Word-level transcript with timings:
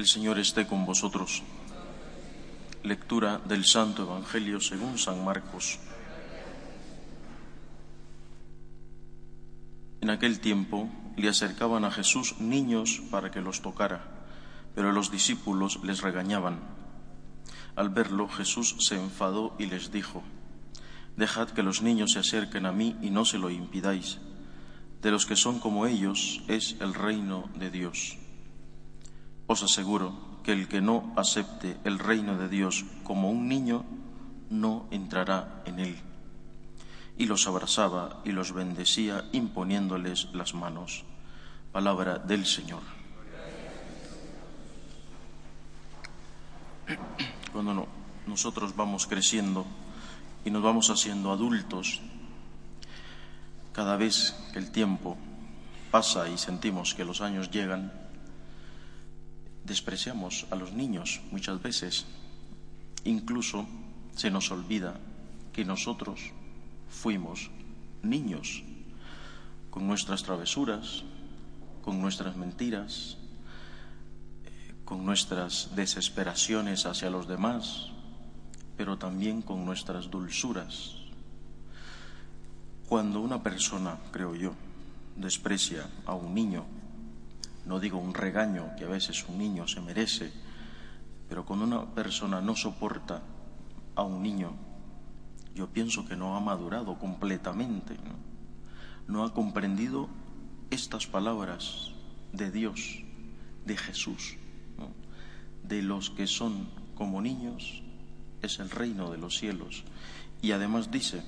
El 0.00 0.06
Señor 0.06 0.38
esté 0.38 0.66
con 0.66 0.86
vosotros. 0.86 1.42
Lectura 2.82 3.36
del 3.44 3.66
Santo 3.66 4.04
Evangelio 4.04 4.58
según 4.58 4.96
San 4.96 5.22
Marcos. 5.22 5.78
En 10.00 10.08
aquel 10.08 10.40
tiempo 10.40 10.88
le 11.18 11.28
acercaban 11.28 11.84
a 11.84 11.90
Jesús 11.90 12.40
niños 12.40 13.02
para 13.10 13.30
que 13.30 13.42
los 13.42 13.60
tocara, 13.60 14.00
pero 14.74 14.90
los 14.90 15.10
discípulos 15.12 15.80
les 15.84 16.00
regañaban. 16.00 16.60
Al 17.76 17.90
verlo 17.90 18.26
Jesús 18.26 18.76
se 18.78 18.96
enfadó 18.96 19.54
y 19.58 19.66
les 19.66 19.92
dijo, 19.92 20.22
Dejad 21.18 21.50
que 21.50 21.62
los 21.62 21.82
niños 21.82 22.12
se 22.12 22.20
acerquen 22.20 22.64
a 22.64 22.72
mí 22.72 22.96
y 23.02 23.10
no 23.10 23.26
se 23.26 23.36
lo 23.36 23.50
impidáis. 23.50 24.16
De 25.02 25.10
los 25.10 25.26
que 25.26 25.36
son 25.36 25.60
como 25.60 25.84
ellos 25.84 26.40
es 26.48 26.76
el 26.80 26.94
reino 26.94 27.50
de 27.54 27.70
Dios. 27.70 28.16
Os 29.50 29.66
aseguro 29.66 30.14
que 30.46 30.54
el 30.54 30.70
que 30.70 30.78
no 30.78 31.10
acepte 31.18 31.74
el 31.82 31.98
reino 31.98 32.38
de 32.38 32.46
Dios 32.46 32.86
como 33.02 33.34
un 33.34 33.48
niño, 33.48 33.82
no 34.48 34.86
entrará 34.92 35.64
en 35.66 35.80
él. 35.80 35.98
Y 37.18 37.26
los 37.26 37.48
abrazaba 37.48 38.22
y 38.24 38.30
los 38.30 38.52
bendecía 38.52 39.24
imponiéndoles 39.32 40.28
las 40.34 40.54
manos. 40.54 41.02
Palabra 41.72 42.18
del 42.18 42.46
Señor. 42.46 42.78
Cuando 47.52 47.88
nosotros 48.28 48.76
vamos 48.76 49.08
creciendo 49.08 49.66
y 50.44 50.52
nos 50.52 50.62
vamos 50.62 50.90
haciendo 50.90 51.32
adultos, 51.32 52.00
cada 53.72 53.96
vez 53.96 54.32
que 54.52 54.60
el 54.60 54.70
tiempo 54.70 55.18
pasa 55.90 56.28
y 56.28 56.38
sentimos 56.38 56.94
que 56.94 57.04
los 57.04 57.20
años 57.20 57.50
llegan, 57.50 58.09
despreciamos 59.64 60.46
a 60.50 60.56
los 60.56 60.72
niños 60.72 61.20
muchas 61.30 61.62
veces. 61.62 62.06
Incluso 63.04 63.66
se 64.14 64.30
nos 64.30 64.50
olvida 64.50 64.98
que 65.52 65.64
nosotros 65.64 66.20
fuimos 66.88 67.50
niños 68.02 68.62
con 69.70 69.86
nuestras 69.86 70.22
travesuras, 70.22 71.04
con 71.82 72.00
nuestras 72.00 72.36
mentiras, 72.36 73.16
eh, 74.44 74.74
con 74.84 75.04
nuestras 75.04 75.70
desesperaciones 75.76 76.86
hacia 76.86 77.10
los 77.10 77.28
demás, 77.28 77.88
pero 78.76 78.98
también 78.98 79.42
con 79.42 79.64
nuestras 79.64 80.10
dulzuras. 80.10 80.96
Cuando 82.88 83.20
una 83.20 83.42
persona, 83.42 83.98
creo 84.10 84.34
yo, 84.34 84.54
desprecia 85.16 85.88
a 86.06 86.14
un 86.14 86.34
niño, 86.34 86.64
no 87.66 87.80
digo 87.80 87.98
un 87.98 88.14
regaño 88.14 88.70
que 88.76 88.84
a 88.84 88.88
veces 88.88 89.26
un 89.28 89.38
niño 89.38 89.68
se 89.68 89.80
merece, 89.80 90.32
pero 91.28 91.44
cuando 91.44 91.64
una 91.64 91.94
persona 91.94 92.40
no 92.40 92.56
soporta 92.56 93.22
a 93.94 94.02
un 94.02 94.22
niño, 94.22 94.52
yo 95.54 95.68
pienso 95.68 96.06
que 96.06 96.16
no 96.16 96.36
ha 96.36 96.40
madurado 96.40 96.98
completamente, 96.98 97.96
no, 99.06 99.24
ha 99.24 99.34
comprendido 99.34 100.08
estas 100.70 101.06
palabras 101.06 101.92
de 102.32 102.50
Dios, 102.50 103.02
de 103.64 103.76
Jesús, 103.76 104.36
de 105.62 105.82
los 105.82 106.10
que 106.10 106.26
son 106.26 106.68
como 106.94 107.20
niños 107.20 107.82
es 108.42 108.58
el 108.58 108.70
reino 108.70 109.10
de 109.10 109.18
los 109.18 109.38
cielos. 109.38 109.84
Y 110.42 110.52
además 110.52 110.90
dice, 110.90 111.22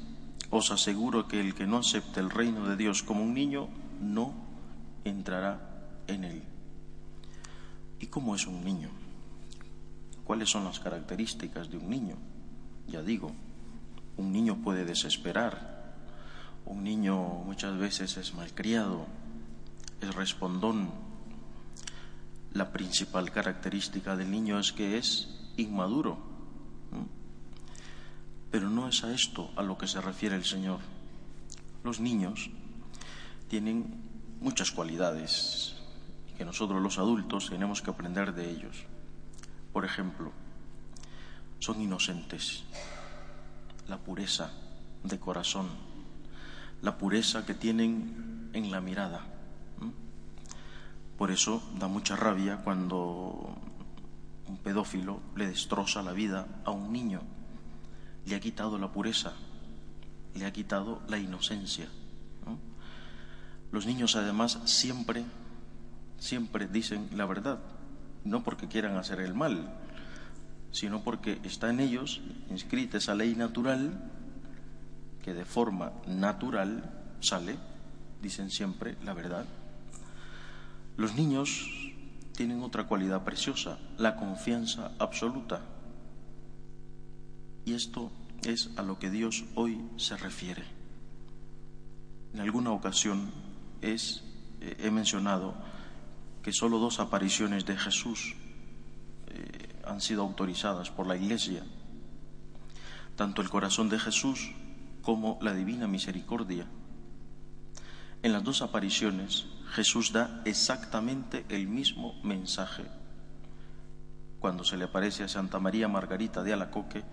os 0.51 0.71
aseguro 0.71 1.29
que 1.29 1.41
el 1.41 1.55
que 1.55 1.67
no 1.67 1.79
acepte 1.79 2.21
el 2.21 2.31
reino 2.31 2.67
de 2.69 2.77
Dios 2.77 3.03
como 3.03 3.23
un 3.23 3.35
niño 3.35 3.69
no 4.01 4.35
entrará 5.05 5.72
en 6.07 6.25
él. 6.25 6.43
¿Y 8.01 8.07
cómo 8.07 8.35
es 8.35 8.47
un 8.47 8.65
niño? 8.65 8.91
¿Cuáles 10.25 10.51
son 10.51 10.65
las 10.65 10.81
características 10.81 11.71
de 11.71 11.77
un 11.77 11.91
niño? 11.91 12.17
Ya 12.89 13.03
digo, 13.03 13.33
un 14.17 14.33
niño 14.33 14.57
puede 14.63 14.85
desesperar, 14.85 15.95
un 16.65 16.85
niño 16.85 17.17
muchas 17.17 17.77
veces 17.79 18.17
es 18.17 18.35
malcriado, 18.35 19.07
es 20.01 20.15
respondón. 20.15 20.91
La 22.53 22.73
principal 22.73 23.31
característica 23.31 24.17
del 24.17 24.31
niño 24.31 24.59
es 24.59 24.73
que 24.73 24.99
es 24.99 25.29
inmaduro. 25.57 26.19
Pero 28.51 28.69
no 28.69 28.89
es 28.89 29.03
a 29.05 29.13
esto 29.15 29.51
a 29.57 29.63
lo 29.63 29.79
que 29.79 29.87
se 29.87 30.01
refiere 30.01 30.37
el 30.37 30.45
Señor. 30.45 30.81
Los 31.83 32.01
niños 32.01 32.51
tienen 33.49 33.87
muchas 34.41 34.71
cualidades 34.71 35.82
que 36.37 36.45
nosotros 36.45 36.83
los 36.83 36.99
adultos 36.99 37.51
tenemos 37.51 37.83
que 37.83 37.91
aprender 37.91 38.35
de 38.35 38.51
ellos. 38.51 38.85
Por 39.73 39.85
ejemplo, 39.85 40.33
son 41.59 41.81
inocentes, 41.81 42.65
la 43.89 43.99
pureza 43.99 44.53
de 45.05 45.19
corazón, 45.19 45.69
la 46.81 46.99
pureza 46.99 47.47
que 47.47 47.55
tienen 47.55 48.51
en 48.53 48.71
la 48.71 48.81
mirada. 48.81 49.27
Por 51.17 51.31
eso 51.31 51.63
da 51.79 51.89
mucha 51.89 52.17
rabia 52.17 52.59
cuando 52.65 53.57
un 54.49 54.59
pedófilo 54.59 55.21
le 55.37 55.47
destroza 55.47 56.03
la 56.03 56.13
vida 56.13 56.47
a 56.65 56.71
un 56.73 56.93
niño, 56.93 57.23
le 58.27 58.35
ha 58.35 58.41
quitado 58.41 58.79
la 58.79 58.91
pureza, 58.91 59.33
le 60.35 60.45
ha 60.45 60.53
quitado 60.53 61.01
la 61.09 61.19
inocencia. 61.19 61.89
Los 63.71 63.87
niños 63.87 64.17
además 64.17 64.59
siempre, 64.65 65.25
siempre 66.23 66.69
dicen 66.69 67.09
la 67.17 67.27
verdad, 67.27 67.59
no 68.25 68.45
porque 68.45 68.69
quieran 68.69 68.97
hacer 68.97 69.19
el 69.19 69.35
mal, 69.35 69.75
sino 70.71 71.03
porque 71.03 71.41
está 71.43 71.69
en 71.69 71.81
ellos 71.81 72.21
inscrita 72.49 72.99
esa 72.99 73.17
ley 73.17 73.35
natural 73.35 74.09
que 75.25 75.35
de 75.35 75.45
forma 75.45 75.93
natural 76.07 77.17
sale, 77.21 77.57
dicen 78.23 78.51
siempre 78.51 78.97
la 79.05 79.15
verdad. 79.15 79.47
Los 80.97 81.17
niños 81.17 81.69
tienen 82.37 82.63
otra 82.63 82.87
cualidad 82.87 83.25
preciosa, 83.25 83.79
la 83.99 84.15
confianza 84.15 84.93
absoluta. 85.01 85.61
Y 87.65 87.75
esto 87.75 88.13
es 88.45 88.71
a 88.77 88.83
lo 88.83 89.01
que 89.01 89.11
Dios 89.11 89.45
hoy 89.57 89.81
se 89.97 90.17
refiere. 90.17 90.63
En 92.33 92.41
alguna 92.41 92.71
ocasión 92.71 93.33
es, 93.81 94.23
eh, 94.61 94.77
he 94.79 94.91
mencionado 94.93 95.72
que 96.43 96.53
solo 96.53 96.79
dos 96.79 96.99
apariciones 97.01 97.65
de 97.65 97.77
Jesús 97.77 98.35
eh, 99.29 99.81
han 99.85 100.01
sido 100.01 100.23
autorizadas 100.23 100.91
por 100.91 101.07
la 101.07 101.17
Iglesia, 101.17 101.63
tanto 103.17 103.43
el 103.43 103.51
corazón 103.51 103.89
de 103.89 103.99
Jesús 103.99 104.51
como 105.03 105.39
la 105.41 105.55
divina 105.55 105.87
misericordia. 105.87 106.67
En 108.23 108.33
las 108.33 108.45
dos 108.45 108.63
apariciones 108.63 109.47
Jesús 109.73 110.13
da 110.13 110.43
exactamente 110.45 111.45
el 111.49 111.67
mismo 111.67 112.15
mensaje. 112.23 112.85
Cuando 114.39 114.65
se 114.65 114.77
le 114.77 114.85
aparece 114.85 115.25
a 115.25 115.29
Santa 115.29 115.59
María 115.59 115.89
Margarita 115.89 116.43
de 116.43 116.53
Alacoque, 116.53 117.05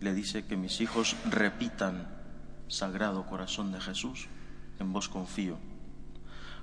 le 0.00 0.14
dice 0.14 0.44
que 0.44 0.56
mis 0.56 0.80
hijos 0.80 1.16
repitan 1.30 2.08
Sagrado 2.68 3.26
Corazón 3.26 3.72
de 3.72 3.80
Jesús, 3.80 4.28
en 4.78 4.92
vos 4.92 5.08
confío. 5.08 5.58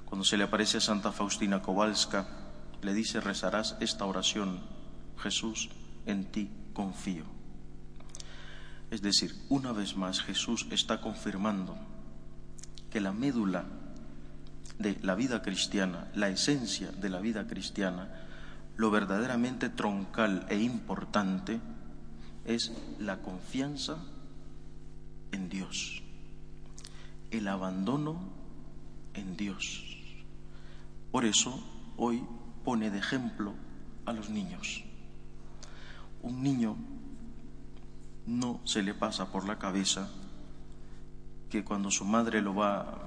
Cuando 0.06 0.24
se 0.24 0.38
le 0.38 0.44
aparece 0.44 0.78
a 0.78 0.82
Santa 0.82 1.12
Faustina 1.12 1.62
Kowalska, 1.62 2.28
le 2.82 2.94
dice 2.94 3.20
rezarás 3.20 3.76
esta 3.80 4.06
oración, 4.06 4.60
Jesús, 5.18 5.70
en 6.06 6.26
ti 6.26 6.50
confío. 6.74 7.24
Es 8.92 9.02
decir, 9.02 9.36
una 9.50 9.72
vez 9.72 9.98
más 9.98 10.22
Jesús 10.22 10.68
está 10.72 11.02
confirmando 11.02 11.76
que 12.92 13.02
la 13.02 13.12
médula 13.12 13.66
de 14.80 14.98
la 15.02 15.16
vida 15.16 15.42
cristiana, 15.42 16.08
la 16.14 16.30
esencia 16.30 16.92
de 16.92 17.10
la 17.10 17.20
vida 17.20 17.48
cristiana, 17.48 18.08
lo 18.78 18.92
verdaderamente 18.92 19.70
troncal 19.70 20.46
e 20.50 20.60
importante 20.60 21.60
es 22.46 22.72
la 23.00 23.18
confianza 23.18 23.98
en 25.32 25.50
Dios, 25.50 26.04
el 27.32 27.48
abandono 27.48 28.20
en 29.14 29.36
Dios. 29.38 29.95
Por 31.16 31.24
eso 31.24 31.58
hoy 31.96 32.26
pone 32.66 32.92
de 32.92 32.98
ejemplo 32.98 33.54
a 34.06 34.12
los 34.12 34.30
niños. 34.30 34.84
Un 36.22 36.44
niño 36.44 36.76
no 38.26 38.60
se 38.66 38.84
le 38.84 38.94
pasa 38.94 39.32
por 39.32 39.48
la 39.48 39.58
cabeza 39.58 40.10
que 41.50 41.64
cuando 41.64 41.90
su 41.90 42.04
madre 42.04 42.42
lo 42.42 42.54
va 42.54 42.98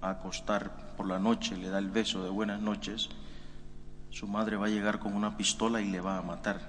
a 0.00 0.08
acostar 0.08 0.94
por 0.96 1.06
la 1.06 1.18
noche, 1.18 1.54
le 1.58 1.68
da 1.68 1.80
el 1.80 1.90
beso 1.90 2.24
de 2.24 2.30
buenas 2.30 2.62
noches, 2.62 3.10
su 4.08 4.26
madre 4.26 4.56
va 4.56 4.64
a 4.64 4.70
llegar 4.70 4.98
con 4.98 5.12
una 5.12 5.36
pistola 5.36 5.82
y 5.82 5.90
le 5.90 6.00
va 6.00 6.16
a 6.16 6.22
matar. 6.22 6.62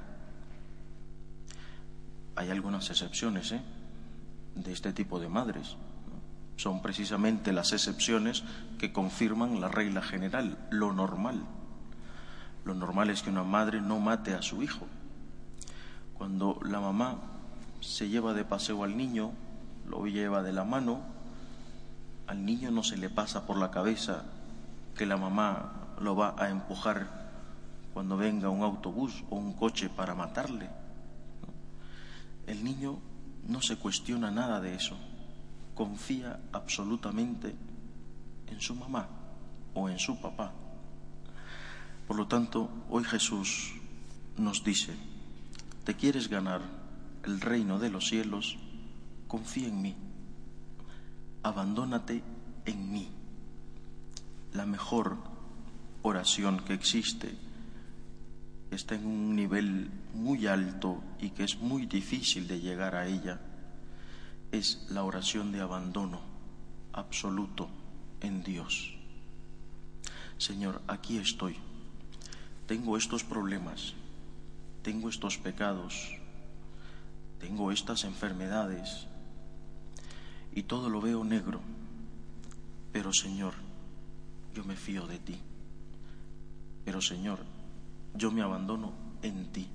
Hay 2.36 2.50
algunas 2.50 2.90
excepciones 2.90 3.54
¿eh? 3.54 3.62
de 4.56 4.74
este 4.74 4.92
tipo 4.92 5.22
de 5.22 5.30
madres. 5.30 5.78
Son 6.58 6.82
precisamente 6.82 7.52
las 7.52 7.74
excepciones 7.74 8.44
que 8.78 8.94
confirman 8.94 9.60
la 9.60 9.68
regla 9.68 10.02
general, 10.02 10.58
lo 10.70 10.94
normal. 10.94 11.44
Lo 12.64 12.74
normal 12.74 13.10
es 13.10 13.22
que 13.22 13.30
una 13.30 13.44
madre 13.44 13.82
no 13.82 14.00
mate 14.00 14.34
a 14.34 14.42
su 14.42 14.64
hijo. 14.64 14.88
Cuando 16.14 16.60
la 16.64 16.80
mamá 16.80 17.18
se 17.82 18.10
lleva 18.10 18.34
de 18.34 18.46
paseo 18.46 18.84
al 18.84 18.98
niño, 18.98 19.32
lo 19.88 20.06
lleva 20.08 20.42
de 20.42 20.54
la 20.54 20.64
mano, 20.64 21.02
al 22.28 22.46
niño 22.46 22.72
no 22.72 22.84
se 22.84 22.98
le 22.98 23.10
pasa 23.10 23.46
por 23.46 23.58
la 23.58 23.70
cabeza 23.70 24.24
que 24.96 25.06
la 25.06 25.18
mamá 25.18 25.74
lo 26.00 26.16
va 26.16 26.36
a 26.38 26.50
empujar 26.50 27.26
cuando 27.94 28.18
venga 28.18 28.50
un 28.50 28.64
autobús 28.64 29.24
o 29.30 29.36
un 29.36 29.54
coche 29.54 29.90
para 29.90 30.16
matarle. 30.16 30.70
El 32.48 32.64
niño 32.64 33.00
no 33.48 33.62
se 33.62 33.78
cuestiona 33.78 34.32
nada 34.32 34.60
de 34.60 34.76
eso, 34.76 34.98
confía 35.76 36.40
absolutamente 36.52 37.54
en 38.48 38.62
su 38.62 38.74
mamá 38.76 39.08
o 39.74 39.90
en 39.90 40.00
su 40.00 40.20
papá. 40.20 40.52
Por 42.08 42.18
lo 42.18 42.28
tanto, 42.28 42.70
hoy 42.90 43.04
Jesús 43.04 43.74
nos 44.38 44.64
dice, 44.64 44.94
¿te 45.84 45.96
quieres 45.96 46.30
ganar 46.30 46.62
el 47.24 47.42
reino 47.42 47.78
de 47.78 47.90
los 47.90 48.08
cielos? 48.08 48.58
Confía 49.28 49.68
en 49.68 49.82
mí, 49.82 49.96
abandónate 51.44 52.24
en 52.66 52.92
mí. 52.92 53.10
La 54.54 54.66
mejor 54.66 55.18
oración 56.02 56.60
que 56.60 56.74
existe 56.74 57.36
está 58.72 58.96
en 58.96 59.06
un 59.06 59.36
nivel 59.36 59.90
muy 60.14 60.48
alto 60.48 61.04
y 61.20 61.32
que 61.32 61.44
es 61.44 61.60
muy 61.60 61.86
difícil 61.86 62.48
de 62.48 62.60
llegar 62.60 62.96
a 62.96 63.08
ella, 63.08 63.40
es 64.58 64.86
la 64.90 65.04
oración 65.04 65.52
de 65.52 65.60
abandono 65.60 66.22
absoluto 66.94 67.68
en 68.22 68.44
Dios. 68.44 68.96
Señor, 70.38 70.82
aquí 70.88 71.18
estoy. 71.18 71.58
Tengo 72.66 72.98
estos 72.98 73.24
problemas, 73.24 73.94
tengo 74.82 75.10
estos 75.10 75.38
pecados, 75.38 76.18
tengo 77.40 77.72
estas 77.72 78.06
enfermedades 78.06 79.08
y 80.54 80.64
todo 80.64 80.90
lo 80.90 81.02
veo 81.02 81.24
negro. 81.26 81.60
Pero 82.94 83.12
Señor, 83.12 83.54
yo 84.54 84.64
me 84.64 84.78
fío 84.78 85.06
de 85.06 85.20
ti. 85.20 85.38
Pero 86.86 87.02
Señor, 87.02 87.40
yo 88.14 88.32
me 88.32 88.42
abandono 88.42 88.94
en 89.22 89.52
ti. 89.52 89.68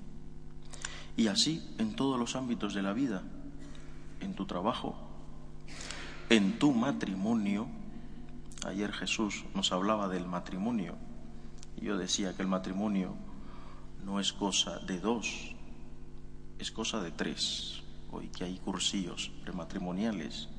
Y 1.15 1.27
así 1.27 1.63
en 1.77 1.95
todos 1.95 2.19
los 2.19 2.35
ámbitos 2.35 2.73
de 2.73 2.81
la 2.81 2.93
vida, 2.93 3.21
en 4.21 4.33
tu 4.33 4.45
trabajo, 4.45 4.95
en 6.29 6.57
tu 6.59 6.71
matrimonio. 6.71 7.67
Ayer 8.65 8.91
Jesús 8.93 9.43
nos 9.53 9.71
hablaba 9.71 10.07
del 10.07 10.27
matrimonio. 10.27 10.95
Yo 11.81 11.97
decía 11.97 12.35
que 12.35 12.43
el 12.43 12.47
matrimonio 12.47 13.15
no 14.05 14.19
es 14.19 14.31
cosa 14.33 14.79
de 14.79 14.99
dos, 14.99 15.55
es 16.59 16.71
cosa 16.71 17.01
de 17.01 17.11
tres. 17.11 17.81
Hoy 18.11 18.27
que 18.27 18.43
hay 18.43 18.57
cursillos 18.59 19.31
prematrimoniales. 19.43 20.49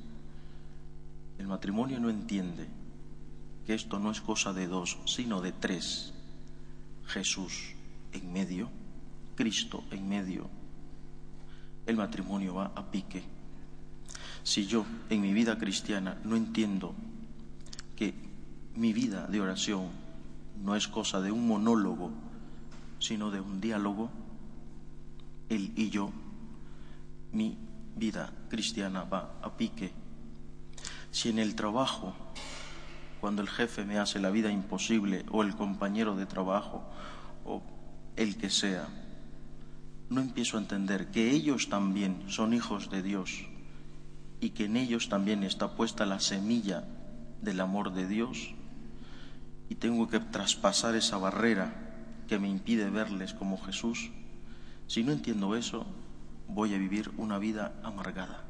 El 1.38 1.46
matrimonio 1.46 2.00
no 2.00 2.10
entiende 2.10 2.68
que 3.66 3.74
esto 3.74 3.98
no 3.98 4.10
es 4.10 4.20
cosa 4.20 4.52
de 4.52 4.66
dos, 4.66 4.98
sino 5.06 5.40
de 5.40 5.52
tres. 5.52 6.12
Jesús 7.06 7.74
en 8.12 8.32
medio, 8.32 8.68
Cristo 9.36 9.84
en 9.90 10.08
medio, 10.08 10.48
el 11.86 11.96
matrimonio 11.96 12.54
va 12.54 12.72
a 12.74 12.90
pique. 12.90 13.22
Si 14.44 14.66
yo 14.66 14.84
en 15.08 15.20
mi 15.20 15.32
vida 15.32 15.58
cristiana 15.58 16.18
no 16.24 16.36
entiendo 16.36 16.94
que 17.96 18.14
mi 18.74 18.92
vida 18.92 19.26
de 19.26 19.40
oración 19.40 19.88
no 20.62 20.74
es 20.74 20.88
cosa 20.88 21.20
de 21.20 21.30
un 21.30 21.46
monólogo, 21.46 22.10
sino 22.98 23.30
de 23.30 23.40
un 23.40 23.60
diálogo, 23.60 24.10
él 25.48 25.72
y 25.76 25.90
yo, 25.90 26.10
mi 27.32 27.56
vida 27.96 28.32
cristiana 28.48 29.04
va 29.04 29.34
a 29.42 29.56
pique. 29.56 29.92
Si 31.10 31.28
en 31.28 31.38
el 31.38 31.54
trabajo 31.54 32.14
cuando 33.20 33.42
el 33.42 33.48
jefe 33.48 33.84
me 33.84 34.00
hace 34.00 34.18
la 34.18 34.30
vida 34.30 34.50
imposible 34.50 35.24
o 35.30 35.44
el 35.44 35.54
compañero 35.54 36.16
de 36.16 36.26
trabajo 36.26 36.82
o 37.44 37.62
el 38.16 38.36
que 38.36 38.50
sea, 38.50 38.88
no 40.10 40.20
empiezo 40.20 40.56
a 40.56 40.60
entender 40.60 41.12
que 41.12 41.30
ellos 41.30 41.68
también 41.68 42.24
son 42.26 42.52
hijos 42.52 42.90
de 42.90 43.00
Dios 43.00 43.44
y 44.42 44.50
que 44.50 44.64
en 44.64 44.76
ellos 44.76 45.08
también 45.08 45.44
está 45.44 45.76
puesta 45.76 46.04
la 46.04 46.18
semilla 46.18 46.84
del 47.42 47.60
amor 47.60 47.92
de 47.94 48.08
Dios 48.08 48.54
y 49.68 49.76
tengo 49.76 50.08
que 50.08 50.18
traspasar 50.18 50.96
esa 50.96 51.16
barrera 51.16 51.72
que 52.26 52.40
me 52.40 52.48
impide 52.48 52.90
verles 52.90 53.34
como 53.34 53.62
Jesús, 53.62 54.10
si 54.88 55.04
no 55.04 55.12
entiendo 55.12 55.54
eso, 55.54 55.86
voy 56.48 56.74
a 56.74 56.78
vivir 56.78 57.12
una 57.18 57.38
vida 57.38 57.72
amargada. 57.84 58.42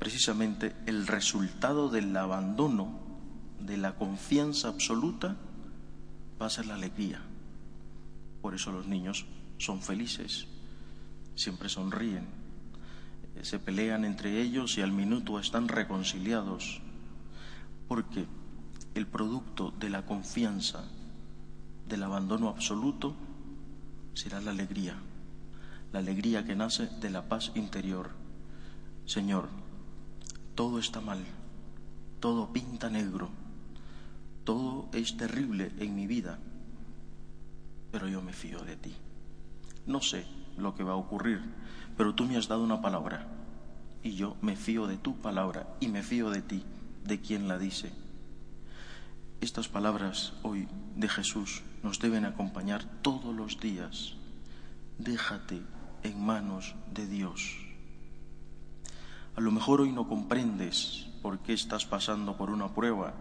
Precisamente 0.00 0.74
el 0.86 1.06
resultado 1.06 1.88
del 1.88 2.14
abandono 2.16 2.98
de 3.60 3.76
la 3.76 3.94
confianza 3.94 4.66
absoluta 4.66 5.36
va 6.40 6.46
a 6.46 6.50
ser 6.50 6.66
la 6.66 6.74
alegría. 6.74 7.20
Por 8.40 8.56
eso 8.56 8.72
los 8.72 8.88
niños 8.88 9.26
son 9.58 9.80
felices, 9.80 10.48
siempre 11.36 11.68
sonríen, 11.68 12.41
se 13.40 13.58
pelean 13.58 14.04
entre 14.04 14.40
ellos 14.40 14.76
y 14.76 14.82
al 14.82 14.92
minuto 14.92 15.38
están 15.38 15.68
reconciliados, 15.68 16.80
porque 17.88 18.26
el 18.94 19.06
producto 19.06 19.72
de 19.78 19.88
la 19.88 20.04
confianza, 20.04 20.84
del 21.88 22.02
abandono 22.02 22.48
absoluto, 22.48 23.14
será 24.14 24.40
la 24.40 24.50
alegría, 24.50 24.96
la 25.92 26.00
alegría 26.00 26.44
que 26.44 26.54
nace 26.54 26.86
de 27.00 27.10
la 27.10 27.28
paz 27.28 27.52
interior. 27.54 28.10
Señor, 29.06 29.48
todo 30.54 30.78
está 30.78 31.00
mal, 31.00 31.24
todo 32.20 32.52
pinta 32.52 32.90
negro 32.90 33.30
todo 34.44 34.88
es 34.92 35.16
terrible 35.16 35.70
en 35.78 35.94
mi 35.94 36.06
vida, 36.06 36.38
pero 37.90 38.08
yo 38.08 38.22
me 38.22 38.32
fío 38.32 38.60
de 38.62 38.76
ti. 38.76 38.94
No 39.86 40.00
sé 40.00 40.26
lo 40.56 40.74
que 40.74 40.84
va 40.84 40.92
a 40.92 40.96
ocurrir, 40.96 41.42
pero 41.96 42.14
tú 42.14 42.24
me 42.24 42.36
has 42.36 42.48
dado 42.48 42.62
una 42.62 42.80
palabra 42.80 43.26
y 44.02 44.14
yo 44.14 44.36
me 44.40 44.56
fío 44.56 44.86
de 44.86 44.96
tu 44.96 45.16
palabra 45.16 45.66
y 45.80 45.88
me 45.88 46.02
fío 46.02 46.30
de 46.30 46.42
ti, 46.42 46.64
de 47.04 47.20
quien 47.20 47.48
la 47.48 47.58
dice. 47.58 47.92
Estas 49.40 49.68
palabras 49.68 50.34
hoy 50.42 50.68
de 50.96 51.08
Jesús 51.08 51.62
nos 51.82 51.98
deben 51.98 52.24
acompañar 52.24 52.84
todos 53.02 53.34
los 53.34 53.58
días. 53.58 54.14
Déjate 54.98 55.62
en 56.02 56.24
manos 56.24 56.74
de 56.92 57.06
Dios. 57.06 57.58
A 59.34 59.40
lo 59.40 59.50
mejor 59.50 59.80
hoy 59.80 59.92
no 59.92 60.08
comprendes 60.08 61.08
por 61.22 61.40
qué 61.40 61.52
estás 61.52 61.86
pasando 61.86 62.36
por 62.36 62.50
una 62.50 62.74
prueba 62.74 63.14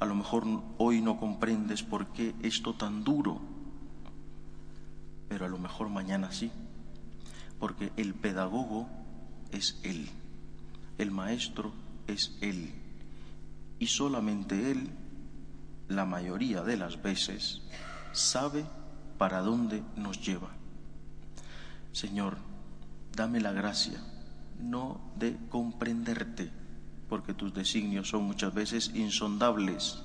a 0.00 0.06
lo 0.06 0.14
mejor 0.14 0.44
hoy 0.78 1.02
no 1.02 1.18
comprendes 1.18 1.82
por 1.82 2.06
qué 2.06 2.34
esto 2.42 2.72
tan 2.72 3.04
duro, 3.04 3.38
pero 5.30 5.46
a 5.46 5.48
lo 5.48 5.58
mejor 5.58 5.88
mañana 5.88 6.32
sí, 6.32 6.50
porque 7.60 7.92
el 7.96 8.14
pedagogo 8.14 8.88
es 9.52 9.78
Él, 9.84 10.10
el 10.98 11.12
maestro 11.12 11.72
es 12.08 12.36
Él, 12.40 12.74
y 13.78 13.86
solamente 13.86 14.72
Él, 14.72 14.90
la 15.86 16.04
mayoría 16.04 16.62
de 16.62 16.76
las 16.76 17.00
veces, 17.00 17.62
sabe 18.12 18.64
para 19.18 19.40
dónde 19.40 19.84
nos 19.94 20.20
lleva. 20.20 20.50
Señor, 21.92 22.36
dame 23.14 23.40
la 23.40 23.52
gracia, 23.52 24.02
no 24.58 25.00
de 25.14 25.36
comprenderte, 25.48 26.50
porque 27.08 27.34
tus 27.34 27.54
designios 27.54 28.08
son 28.08 28.24
muchas 28.24 28.52
veces 28.52 28.90
insondables. 28.94 30.02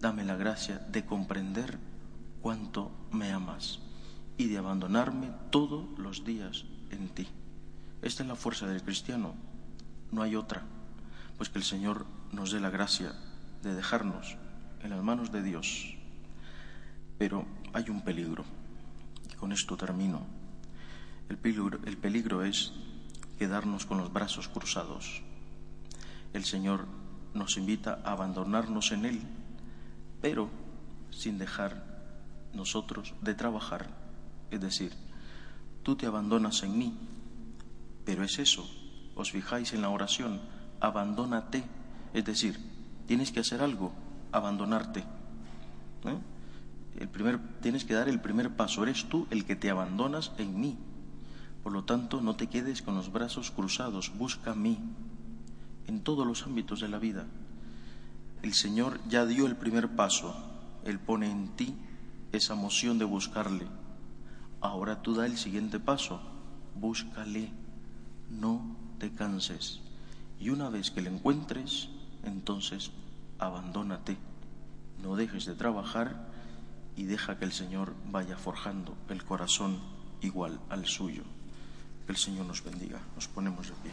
Dame 0.00 0.24
la 0.24 0.34
gracia 0.34 0.78
de 0.90 1.04
comprender 1.04 1.78
cuánto 2.42 2.90
me 3.12 3.30
amas 3.30 3.85
y 4.38 4.48
de 4.48 4.58
abandonarme 4.58 5.30
todos 5.50 5.86
los 5.98 6.24
días 6.24 6.64
en 6.90 7.08
ti. 7.08 7.26
Esta 8.02 8.22
es 8.22 8.28
la 8.28 8.36
fuerza 8.36 8.66
del 8.66 8.82
cristiano, 8.82 9.34
no 10.12 10.22
hay 10.22 10.36
otra, 10.36 10.62
pues 11.36 11.48
que 11.48 11.58
el 11.58 11.64
Señor 11.64 12.06
nos 12.32 12.52
dé 12.52 12.60
la 12.60 12.70
gracia 12.70 13.14
de 13.62 13.74
dejarnos 13.74 14.36
en 14.82 14.90
las 14.90 15.02
manos 15.02 15.32
de 15.32 15.42
Dios. 15.42 15.94
Pero 17.18 17.46
hay 17.72 17.90
un 17.90 18.02
peligro, 18.02 18.44
y 19.30 19.34
con 19.34 19.52
esto 19.52 19.76
termino. 19.76 20.26
El 21.28 21.38
peligro, 21.38 21.80
el 21.84 21.96
peligro 21.96 22.44
es 22.44 22.72
quedarnos 23.38 23.86
con 23.86 23.98
los 23.98 24.12
brazos 24.12 24.48
cruzados. 24.48 25.22
El 26.32 26.44
Señor 26.44 26.86
nos 27.34 27.56
invita 27.56 28.00
a 28.04 28.12
abandonarnos 28.12 28.92
en 28.92 29.04
Él, 29.04 29.20
pero 30.20 30.48
sin 31.10 31.38
dejar 31.38 31.84
nosotros 32.52 33.14
de 33.22 33.34
trabajar. 33.34 34.05
Es 34.50 34.60
decir, 34.60 34.92
tú 35.82 35.96
te 35.96 36.06
abandonas 36.06 36.62
en 36.62 36.78
mí, 36.78 36.94
pero 38.04 38.24
es 38.24 38.38
eso, 38.38 38.68
os 39.14 39.32
fijáis 39.32 39.72
en 39.72 39.82
la 39.82 39.90
oración, 39.90 40.40
abandónate, 40.80 41.64
es 42.14 42.24
decir, 42.24 42.58
tienes 43.06 43.32
que 43.32 43.40
hacer 43.40 43.62
algo, 43.62 43.92
abandonarte. 44.32 45.00
¿eh? 45.00 46.18
El 46.98 47.08
primer, 47.08 47.38
tienes 47.60 47.84
que 47.84 47.94
dar 47.94 48.08
el 48.08 48.20
primer 48.20 48.56
paso, 48.56 48.82
eres 48.82 49.08
tú 49.08 49.26
el 49.30 49.44
que 49.44 49.56
te 49.56 49.70
abandonas 49.70 50.32
en 50.38 50.60
mí. 50.60 50.78
Por 51.62 51.72
lo 51.72 51.84
tanto, 51.84 52.20
no 52.20 52.36
te 52.36 52.46
quedes 52.46 52.80
con 52.80 52.94
los 52.94 53.10
brazos 53.10 53.50
cruzados, 53.50 54.16
busca 54.16 54.52
a 54.52 54.54
mí 54.54 54.78
en 55.86 56.00
todos 56.00 56.26
los 56.26 56.44
ámbitos 56.44 56.80
de 56.80 56.88
la 56.88 56.98
vida. 56.98 57.26
El 58.42 58.54
Señor 58.54 59.00
ya 59.08 59.26
dio 59.26 59.46
el 59.46 59.56
primer 59.56 59.96
paso, 59.96 60.34
Él 60.84 60.98
pone 60.98 61.30
en 61.30 61.48
ti 61.56 61.74
esa 62.32 62.54
moción 62.54 62.98
de 62.98 63.04
buscarle. 63.04 63.66
Ahora 64.60 65.02
tú 65.02 65.14
da 65.14 65.26
el 65.26 65.36
siguiente 65.36 65.78
paso, 65.78 66.20
búscale, 66.74 67.50
no 68.30 68.76
te 68.98 69.12
canses. 69.12 69.80
Y 70.38 70.50
una 70.50 70.68
vez 70.68 70.90
que 70.90 71.02
le 71.02 71.10
encuentres, 71.10 71.88
entonces 72.24 72.90
abandónate, 73.38 74.16
no 75.02 75.16
dejes 75.16 75.44
de 75.46 75.54
trabajar 75.54 76.26
y 76.96 77.04
deja 77.04 77.38
que 77.38 77.44
el 77.44 77.52
Señor 77.52 77.94
vaya 78.10 78.36
forjando 78.36 78.96
el 79.08 79.24
corazón 79.24 79.78
igual 80.22 80.58
al 80.70 80.86
suyo. 80.86 81.22
Que 82.06 82.12
el 82.12 82.18
Señor 82.18 82.46
nos 82.46 82.62
bendiga. 82.64 83.00
Nos 83.14 83.28
ponemos 83.28 83.68
de 83.68 83.74
pie. 83.82 83.92